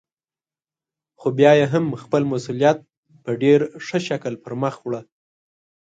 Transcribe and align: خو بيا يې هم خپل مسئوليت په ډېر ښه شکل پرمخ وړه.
خو 1.19 1.27
بيا 1.37 1.51
يې 1.59 1.65
هم 1.73 1.85
خپل 2.03 2.21
مسئوليت 2.33 2.77
په 3.23 3.31
ډېر 3.41 3.59
ښه 3.85 3.97
شکل 4.07 4.33
پرمخ 4.43 4.75
وړه. 4.81 5.01